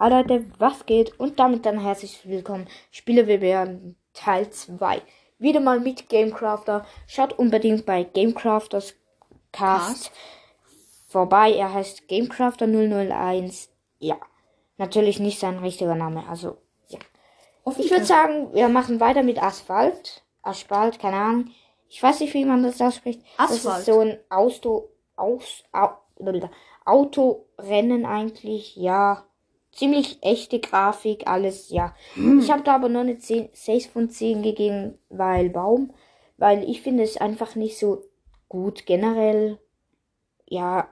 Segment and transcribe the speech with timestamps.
[0.00, 1.18] Hallo Leute, was geht?
[1.18, 2.68] Und damit dann herzlich willkommen.
[2.92, 5.02] Spiele werden Teil 2.
[5.40, 6.86] Wieder mal mit Gamecrafter.
[7.08, 8.94] Schaut unbedingt bei Gamecrafters
[9.50, 10.12] Cast
[11.08, 11.52] vorbei.
[11.52, 13.70] Er heißt Gamecrafter 001.
[13.98, 14.14] Ja,
[14.76, 16.28] natürlich nicht sein richtiger Name.
[16.28, 17.00] Also, ja.
[17.76, 20.22] Ich würde sagen, wir machen weiter mit Asphalt.
[20.42, 21.50] Asphalt, keine Ahnung.
[21.88, 23.20] Ich weiß nicht, wie man das ausspricht.
[23.36, 23.78] Das Asphalt.
[23.80, 25.88] ist so ein Auto, aus, au,
[26.84, 29.24] Autorennen eigentlich, ja.
[29.78, 31.94] Ziemlich echte Grafik, alles, ja.
[32.16, 35.94] Ich habe da aber nur eine 10, 6 von 10 gegeben, weil Baum,
[36.36, 38.02] weil ich finde es einfach nicht so
[38.48, 39.60] gut generell.
[40.46, 40.88] Ja,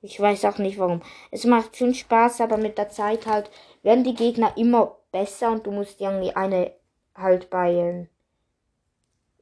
[0.00, 1.02] ich weiß auch nicht warum.
[1.30, 3.50] Es macht schon Spaß, aber mit der Zeit halt
[3.82, 6.72] werden die Gegner immer besser und du musst irgendwie eine
[7.14, 8.08] halt bei,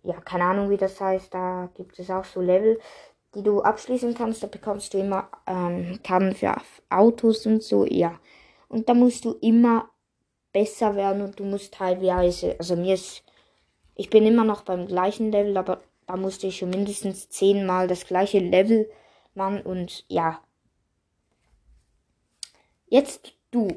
[0.02, 2.80] ja, keine Ahnung wie das heißt, da gibt es auch so Level,
[3.36, 4.42] die du abschließen kannst.
[4.42, 6.56] Da bekommst du immer ähm, Karten für
[6.88, 8.18] Autos und so, ja.
[8.68, 9.90] Und da musst du immer
[10.52, 13.22] besser werden und du musst teilweise, also mir ist,
[13.94, 18.06] ich bin immer noch beim gleichen Level, aber da musste ich schon mindestens zehnmal das
[18.06, 18.90] gleiche Level
[19.34, 20.40] machen und ja.
[22.88, 23.68] Jetzt du.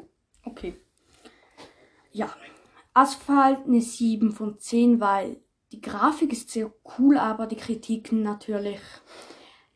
[0.45, 0.75] Okay.
[2.11, 2.33] Ja.
[2.93, 5.37] Asphalt eine 7 von 10, weil
[5.71, 8.79] die Grafik ist sehr cool, aber die Kritiken natürlich,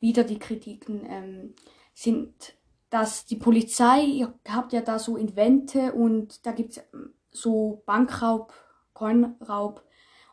[0.04, 1.56] wieder die Kritiken, ähm,
[1.94, 2.56] sind,
[2.90, 6.84] dass die Polizei, ihr habt ja da so Invente und da gibt es
[7.32, 8.54] so Bankraub,
[8.94, 9.82] Coinraub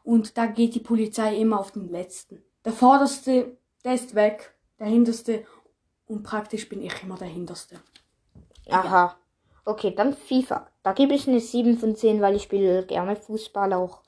[0.02, 2.42] und da geht die Polizei immer auf den letzten.
[2.64, 5.46] Der vorderste, der ist weg, der hinterste
[6.06, 7.80] und praktisch bin ich immer der hinterste.
[8.68, 9.16] Aha.
[9.64, 10.66] Okay, dann FIFA.
[10.82, 14.02] Da gebe ich eine 7 von 10, weil ich spiele gerne Fußball auch.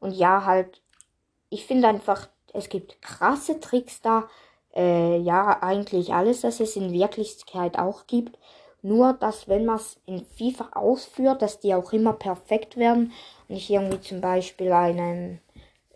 [0.00, 0.82] Und ja, halt,
[1.50, 4.28] ich finde einfach, es gibt krasse Tricks da.
[4.74, 8.38] Äh, ja, eigentlich alles, das es in Wirklichkeit auch gibt.
[8.82, 13.12] Nur, dass wenn man es in FIFA ausführt, dass die auch immer perfekt werden.
[13.48, 15.40] Und nicht irgendwie zum Beispiel einen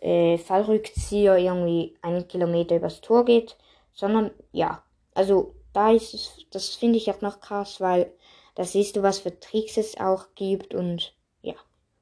[0.01, 3.57] äh, Fallrückzieher irgendwie einen Kilometer übers Tor geht.
[3.93, 4.81] Sondern, ja,
[5.13, 8.11] also da ist es, das finde ich auch noch krass, weil
[8.55, 11.55] da siehst du, was für Tricks es auch gibt und ja.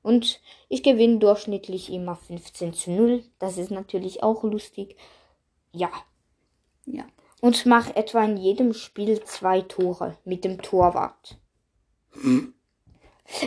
[0.03, 0.39] Und
[0.69, 3.23] ich gewinne durchschnittlich immer 15 zu 0.
[3.39, 4.95] Das ist natürlich auch lustig.
[5.71, 5.89] Ja.
[6.87, 7.03] Ja.
[7.41, 11.37] Und mache etwa in jedem Spiel zwei Tore mit dem Torwart.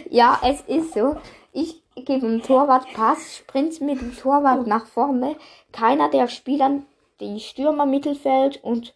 [0.09, 1.17] Ja, es ist so.
[1.53, 5.37] Ich gebe dem Torwart Pass, sprint mit dem Torwart nach vorne.
[5.73, 6.83] Keiner der Spieler,
[7.19, 8.95] die Stürmer, Mittelfeld und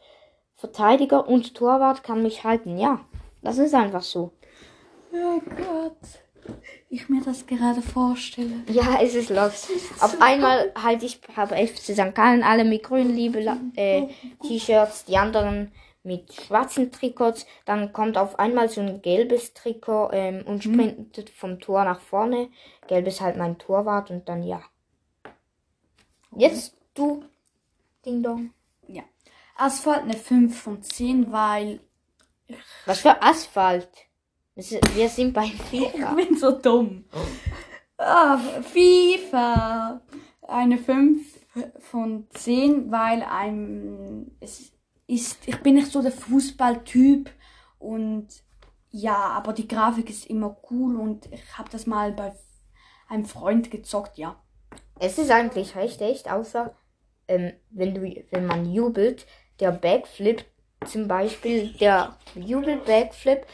[0.55, 2.79] Verteidiger und Torwart kann mich halten.
[2.79, 3.01] Ja,
[3.43, 4.33] das ist einfach so.
[5.13, 6.24] Oh Gott.
[6.95, 8.63] Ich mir das gerade vorstelle.
[8.69, 9.69] Ja, es ist los.
[9.99, 12.15] Auf einmal halt ich habe FC St.
[12.15, 13.41] Gallen alle mit grünen Liebe
[13.75, 14.07] äh,
[14.47, 15.73] T-Shirts, die anderen
[16.05, 17.47] mit schwarzen Trikots.
[17.65, 22.49] Dann kommt auf einmal so ein gelbes Trikot ähm, und sprintet vom Tor nach vorne.
[22.87, 24.63] Gelb ist halt mein Torwart und dann ja.
[26.37, 27.25] Jetzt du,
[28.07, 28.53] Ding Dong.
[28.87, 29.03] Ja.
[29.57, 31.81] Asphalt eine 5 von 10, weil
[32.87, 33.89] Was für Asphalt?
[34.55, 36.15] Wir sind bei ich FIFA.
[36.15, 37.05] bin so dumm.
[37.99, 40.01] Ah, FIFA.
[40.43, 41.47] Eine 5
[41.79, 44.73] von 10, weil ein, es
[45.07, 47.31] ist, ich bin nicht so der Fußballtyp
[47.79, 48.29] und
[48.91, 52.33] ja, aber die Grafik ist immer cool und ich habe das mal bei
[53.09, 54.41] einem Freund gezockt, ja.
[55.01, 56.77] Es ist eigentlich recht echt, außer
[57.27, 59.27] ähm, wenn du, wenn man jubelt,
[59.61, 60.45] der Backflip
[60.87, 63.47] zum Beispiel, der Jubel-Backflip,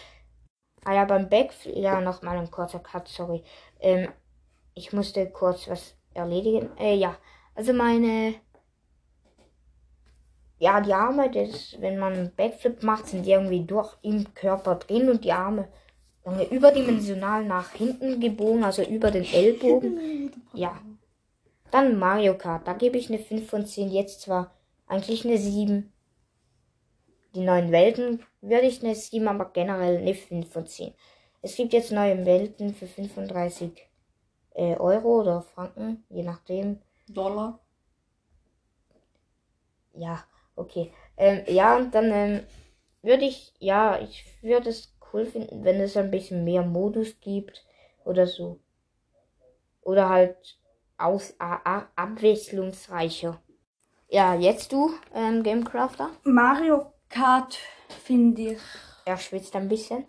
[0.84, 3.42] ah ja, beim Backflip, ja, nochmal ein kurzer Cut, sorry,
[3.80, 4.08] ähm,
[4.74, 7.16] ich musste kurz was erledigen, äh, ja,
[7.54, 8.34] also meine,
[10.58, 14.76] ja, die Arme, das, wenn man einen Backflip macht, sind die irgendwie durch im Körper
[14.76, 15.68] drin und die Arme
[16.24, 20.78] irgendwie überdimensional nach hinten gebogen, also über den Ellbogen, ja.
[21.70, 24.52] Dann Mario Kart, da gebe ich eine 5 von 10, jetzt zwar
[24.88, 25.92] eigentlich eine 7.
[27.34, 30.94] Die neuen Welten würde ich eine 7, aber generell eine 5 von 10.
[31.42, 33.88] Es gibt jetzt neue Welten für 35
[34.54, 36.80] äh, Euro oder Franken, je nachdem.
[37.08, 37.60] Dollar.
[39.94, 40.24] Ja,
[40.56, 40.92] okay.
[41.16, 42.40] Ähm, ja, und dann ähm,
[43.02, 47.64] würde ich, ja, ich würde es cool finden, wenn es ein bisschen mehr Modus gibt
[48.04, 48.58] oder so.
[49.82, 50.58] Oder halt
[50.98, 53.40] aus, a, a, abwechslungsreicher.
[54.08, 56.10] Ja, jetzt du, ähm, Gamecrafter.
[56.24, 57.58] Mario Kart
[58.04, 58.60] finde ich.
[59.04, 60.06] Er schwitzt ein bisschen.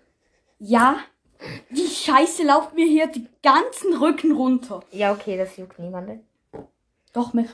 [0.59, 0.99] Ja,
[1.71, 4.81] die Scheiße lauft mir hier die ganzen Rücken runter.
[4.91, 6.25] Ja, okay, das juckt niemanden.
[7.13, 7.49] Doch mich.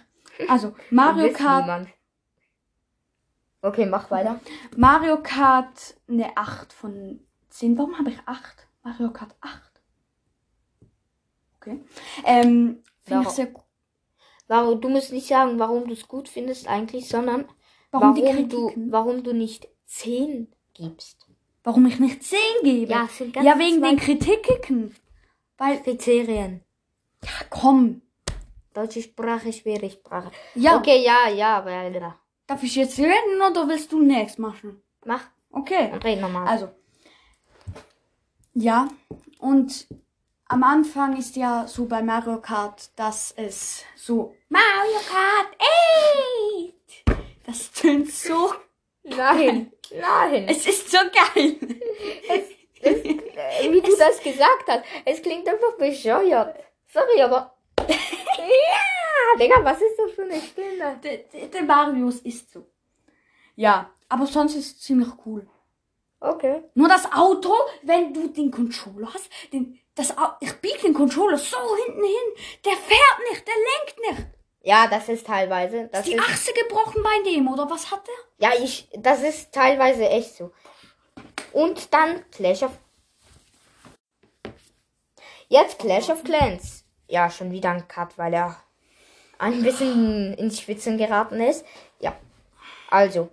[0.47, 1.89] Also Mario Kart, Niemand.
[3.61, 4.39] Okay, mach weiter.
[4.75, 7.77] Mario Kart eine 8 von 10.
[7.77, 8.67] Warum habe ich 8?
[8.83, 9.61] Mario Kart 8.
[11.59, 11.83] Okay.
[12.23, 13.29] Ähm, finde ich Warum?
[13.29, 13.63] sehr cool.
[14.47, 17.45] Warum, du musst nicht sagen, warum du es gut findest eigentlich, sondern
[18.01, 21.25] Warum, warum du, warum du nicht 10 gibst.
[21.63, 22.91] Warum ich nicht 10 gebe?
[22.91, 24.95] Ja, sind ganz ja wegen den Kritiken.
[25.57, 26.61] Weil, Kriterien.
[27.23, 28.01] ja, komm.
[28.73, 30.31] Deutsche Sprache, schwere Sprache.
[30.55, 32.15] Ja, Okay, ja, ja, aber ja.
[32.45, 34.81] darf ich jetzt reden oder willst du next machen?
[35.03, 35.89] Mach, Okay.
[35.91, 36.47] dann red nochmal.
[36.47, 36.69] Also,
[38.53, 38.88] ja,
[39.39, 39.88] und
[40.47, 45.57] am Anfang ist ja so bei Mario Kart, dass es so Mario Kart
[46.69, 46.73] 8!
[47.47, 48.53] Das tönt so,
[49.03, 50.47] Nein, nein.
[50.49, 51.55] es ist so geil.
[52.79, 56.59] Äh, Wie du das gesagt hast, es klingt einfach bescheuert.
[56.94, 57.57] Sorry, aber.
[57.88, 60.99] ja, Digga, was ist das für eine Stimme?
[61.03, 62.67] Der, der, der Marius ist so.
[63.55, 65.47] Ja, aber sonst ist es ziemlich cool.
[66.19, 66.63] Okay.
[66.73, 67.53] Nur das Auto,
[67.83, 72.73] wenn du den Controller hast, den, das, ich biege den Controller so hinten hin, der
[72.73, 73.46] fährt nicht.
[74.68, 75.88] Ja, das ist teilweise.
[75.94, 78.50] Das Ist die ist, Achse gebrochen bei dem, oder was hat der?
[78.50, 80.52] ja, ich, das ist teilweise echt so.
[81.54, 82.72] Und dann Clash of.
[85.48, 86.84] Jetzt Clash of Clans.
[87.08, 88.62] Ja, schon wieder ein Cut, weil er
[89.40, 91.66] ein bisschen ins Schwitzen geraten ist.
[92.02, 92.14] Ja.
[92.90, 93.30] Also,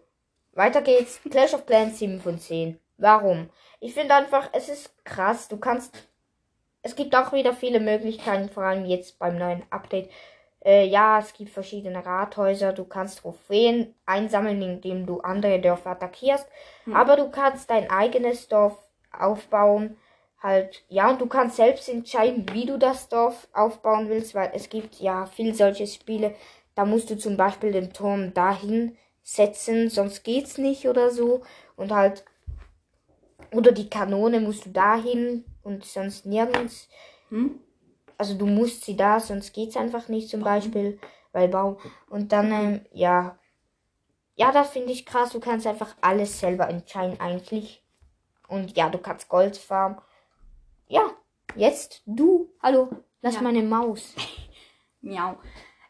[0.53, 1.21] weiter geht's.
[1.29, 2.79] Clash of Clans 7 von 10.
[2.97, 3.51] Warum?
[3.81, 5.49] Ich finde einfach, es ist krass.
[5.49, 6.07] Du kannst.
[6.83, 10.11] Es gibt auch wieder viele Möglichkeiten, vor allem jetzt beim neuen Update.
[10.65, 12.73] Äh, ja, es gibt verschiedene Rathäuser.
[12.73, 16.49] Du kannst Trophäen einsammeln, indem du andere Dörfer attackierst.
[16.93, 18.77] Aber du kannst dein eigenes Dorf
[19.13, 19.97] aufbauen.
[20.43, 24.69] Halt, ja, und du kannst selbst entscheiden, wie du das Dorf aufbauen willst, weil es
[24.69, 26.35] gibt ja viel solche Spiele.
[26.75, 31.43] Da musst du zum Beispiel den Turm dahin setzen, sonst geht's nicht oder so.
[31.77, 32.25] Und halt,
[33.53, 36.89] oder die Kanone musst du dahin und sonst nirgends.
[37.31, 37.59] Hm?
[38.19, 40.99] Also du musst sie da, sonst geht's einfach nicht zum Beispiel,
[41.33, 41.79] weil Baum.
[42.09, 43.39] Und dann, ähm, ja.
[44.37, 45.31] Ja, das finde ich krass.
[45.31, 47.83] Du kannst einfach alles selber entscheiden eigentlich.
[48.49, 49.99] Und ja, du kannst Gold farmen.
[50.89, 51.11] Ja,
[51.57, 52.51] jetzt du.
[52.63, 52.91] Hallo,
[53.23, 53.43] lass Ja.
[53.43, 54.15] meine Maus.
[55.01, 55.37] Miau.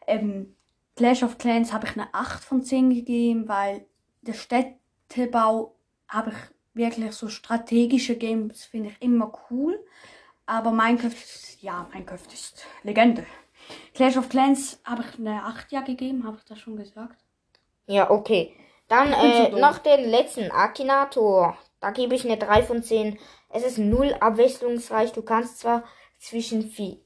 [0.07, 0.55] Ähm,
[0.95, 3.85] Clash of Clans habe ich eine 8 von 10 gegeben, weil
[4.21, 5.75] der Städtebau
[6.07, 6.37] habe ich
[6.73, 9.83] wirklich so strategische Games finde ich immer cool.
[10.45, 13.25] Aber Minecraft, ist- ja, Minecraft ist Legende.
[13.95, 17.17] Clash of Clans habe ich eine 8 ja gegeben, habe ich das schon gesagt?
[17.87, 18.55] Ja, okay.
[18.87, 21.57] Dann so äh, noch den letzten, Akinator.
[21.79, 23.17] Da gebe ich eine 3 von 10.
[23.49, 25.11] Es ist null abwechslungsreich.
[25.13, 25.83] Du kannst zwar
[26.19, 27.01] zwischen Fi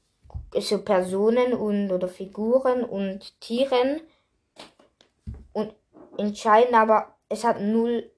[0.58, 4.00] so Personen und oder Figuren und Tieren
[5.52, 5.74] und
[6.18, 8.10] entscheiden, aber es hat null,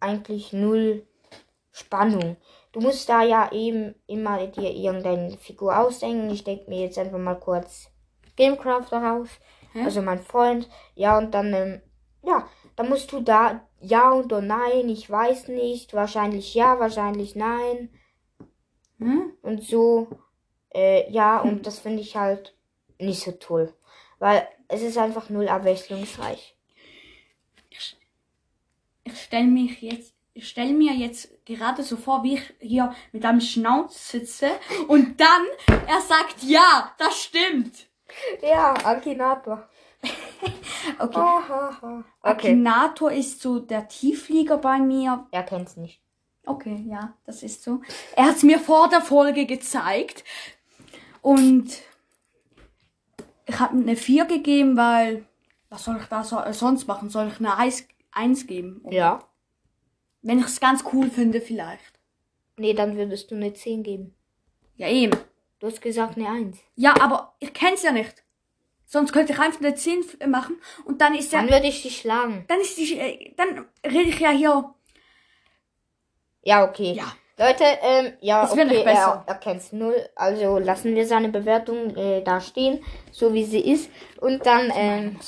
[0.00, 1.06] eigentlich null
[1.70, 2.36] Spannung.
[2.72, 6.30] Du musst da ja eben immer dir irgendeine Figur ausdenken.
[6.30, 7.90] Ich denke mir jetzt einfach mal kurz
[8.36, 9.28] Gamecraft raus.
[9.72, 9.82] Hä?
[9.84, 10.68] Also mein Freund.
[10.94, 11.82] Ja, und dann, ähm,
[12.22, 17.90] ja, dann musst du da ja oder nein, ich weiß nicht, wahrscheinlich ja, wahrscheinlich nein
[18.98, 19.32] Hm?
[19.42, 20.08] und so.
[20.72, 22.54] Äh, ja, und das finde ich halt
[22.98, 23.74] nicht so toll.
[24.18, 26.56] Weil es ist einfach null abwechslungsreich.
[29.02, 33.24] Ich stelle mich jetzt, ich stelle mir jetzt gerade so vor, wie ich hier mit
[33.24, 34.50] einem Schnauz sitze
[34.88, 35.42] und dann
[35.86, 37.88] er sagt, ja, das stimmt.
[38.42, 39.68] Ja, Akinator.
[40.98, 41.18] Okay.
[41.82, 42.02] Okay.
[42.22, 45.26] Akinator ist so der Tiefflieger bei mir.
[45.30, 46.00] Er kennt's nicht.
[46.46, 47.82] Okay, ja, das ist so.
[48.16, 50.24] Er hat es mir vor der Folge gezeigt.
[51.20, 51.70] Und
[53.46, 55.26] ich habe eine 4 gegeben, weil
[55.68, 57.10] was soll ich da so, äh, sonst machen?
[57.10, 58.80] Soll ich eine 1, 1 geben?
[58.84, 59.18] Oder Ja.
[60.22, 61.98] Wenn ich es ganz cool finde, vielleicht.
[62.56, 64.14] Nee, dann würdest du eine 10 geben.
[64.76, 65.16] Ja, eben.
[65.60, 66.58] Du hast gesagt eine 1.
[66.76, 68.22] Ja, aber ich kenn's ja nicht.
[68.86, 71.82] Sonst könnte ich einfach eine 10 f- machen und dann ist ja, Dann würde ich
[71.82, 72.44] dich schlagen.
[72.48, 74.74] dann ist die, äh, dann rede ich ja hier.
[76.42, 76.92] Ja, okay.
[76.92, 77.12] Ja.
[77.38, 79.24] Leute, ähm, ja, wird okay, nicht besser.
[79.26, 79.96] er, er kennt's null.
[80.16, 83.90] Also lassen wir seine Bewertung äh, da stehen, so wie sie ist.
[84.20, 85.18] Und dann, ähm,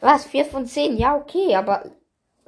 [0.00, 0.96] was, 4 von 10?
[0.96, 1.90] Ja, okay, aber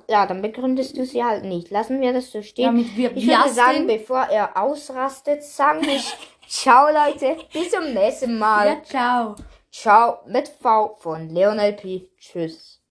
[0.09, 1.71] ja, dann begründest du sie halt nicht.
[1.71, 2.65] Lassen wir das so stehen.
[2.65, 6.01] Ja, mit wir, ich würde sagen, bevor er ausrastet, sagen wir
[6.49, 7.37] Ciao, Leute.
[7.53, 8.69] Bis zum nächsten Mal.
[8.69, 9.37] ja, ciao.
[9.71, 12.09] Ciao mit V von Leonel P.
[12.19, 12.81] Tschüss.